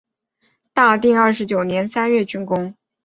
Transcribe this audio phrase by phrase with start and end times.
[0.73, 2.73] 大定二十九年三月竣工。